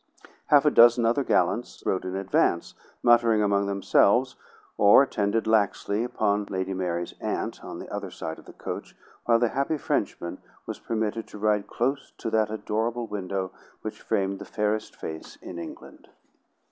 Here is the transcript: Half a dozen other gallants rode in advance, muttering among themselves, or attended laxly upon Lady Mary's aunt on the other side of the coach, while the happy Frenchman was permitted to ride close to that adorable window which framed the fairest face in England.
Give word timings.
Half 0.47 0.65
a 0.65 0.71
dozen 0.71 1.05
other 1.05 1.23
gallants 1.23 1.83
rode 1.85 2.05
in 2.05 2.15
advance, 2.15 2.73
muttering 3.03 3.43
among 3.43 3.67
themselves, 3.67 4.35
or 4.75 5.03
attended 5.03 5.45
laxly 5.45 6.03
upon 6.03 6.45
Lady 6.45 6.73
Mary's 6.73 7.13
aunt 7.21 7.63
on 7.63 7.77
the 7.77 7.87
other 7.93 8.09
side 8.09 8.39
of 8.39 8.45
the 8.45 8.51
coach, 8.53 8.95
while 9.25 9.37
the 9.37 9.49
happy 9.49 9.77
Frenchman 9.77 10.39
was 10.65 10.79
permitted 10.79 11.27
to 11.27 11.37
ride 11.37 11.67
close 11.67 12.13
to 12.17 12.31
that 12.31 12.49
adorable 12.49 13.05
window 13.05 13.51
which 13.83 14.01
framed 14.01 14.39
the 14.39 14.45
fairest 14.45 14.95
face 14.95 15.35
in 15.35 15.59
England. 15.59 16.07